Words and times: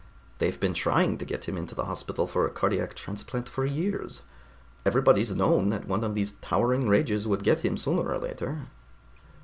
"They've 0.39 0.59
been 0.59 0.73
trying 0.73 1.19
to 1.19 1.25
get 1.25 1.43
him 1.43 1.55
into 1.59 1.75
the 1.75 1.85
hospital 1.85 2.25
for 2.25 2.47
a 2.47 2.49
cardiac 2.49 2.95
transplant 2.95 3.47
for 3.47 3.67
years. 3.67 4.23
Everybody's 4.83 5.31
known 5.35 5.69
that 5.69 5.87
one 5.87 6.03
of 6.03 6.15
those 6.15 6.31
towering 6.41 6.87
rages 6.89 7.27
would 7.27 7.43
get 7.43 7.59
him 7.59 7.77
sooner 7.77 8.09
or 8.11 8.17
later." 8.17 8.61